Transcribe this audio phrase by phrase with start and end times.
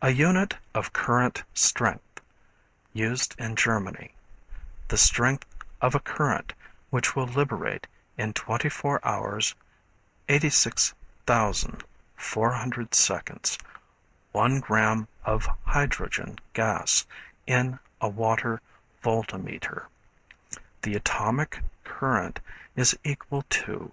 [0.00, 2.22] A unit of current strength
[2.94, 4.14] used in Germany;
[4.88, 5.44] the strength
[5.82, 6.54] of a current
[6.88, 7.86] which will liberate
[8.16, 9.54] in 24 hours
[10.30, 13.58] (86,400 seconds)
[14.32, 17.06] one gram of hydrogen gas,
[17.46, 18.62] in a water
[19.02, 19.84] voltameter.
[20.80, 22.40] The atomic current
[22.76, 23.92] is equal to 1.